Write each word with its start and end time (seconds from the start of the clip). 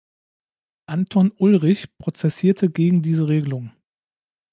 Anton 0.87 1.31
Ulrich 1.37 1.95
prozessierte 1.99 2.71
gegen 2.71 3.03
diese 3.03 3.27
Regelung. 3.27 3.71